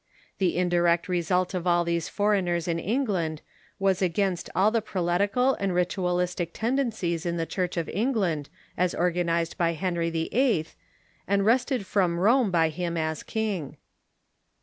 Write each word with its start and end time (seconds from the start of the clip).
The 0.39 0.57
indirect 0.57 1.07
result 1.07 1.53
of 1.53 1.67
all 1.67 1.83
these 1.83 2.09
foreigners 2.09 2.67
in 2.67 2.79
England 2.79 3.43
was 3.77 4.01
against 4.01 4.49
all 4.55 4.71
the 4.71 4.81
prelatical 4.81 5.53
and 5.59 5.75
ritualistic 5.75 6.53
tenden 6.55 6.89
cies 6.89 7.23
in 7.23 7.37
the 7.37 7.45
Church 7.45 7.77
of 7.77 7.87
England 7.87 8.49
as 8.75 8.95
organized 8.95 9.59
by 9.59 9.73
Henry 9.73 10.09
VIII. 10.09 10.65
and 11.27 11.45
wrested 11.45 11.85
from 11.85 12.19
Rome 12.19 12.49
by 12.49 12.69
him 12.69 12.97
as 12.97 13.21
king. 13.21 13.77